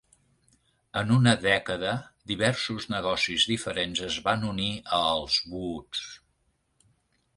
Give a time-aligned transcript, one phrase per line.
[1.01, 1.91] En una dècada,
[2.31, 6.05] diversos negocis diferents es van unir a els Woods.